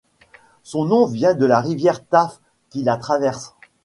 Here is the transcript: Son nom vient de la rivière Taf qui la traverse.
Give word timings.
Son 0.63 0.85
nom 0.85 1.05
vient 1.05 1.35
de 1.35 1.45
la 1.45 1.61
rivière 1.61 2.03
Taf 2.03 2.39
qui 2.71 2.81
la 2.83 2.97
traverse. 2.97 3.53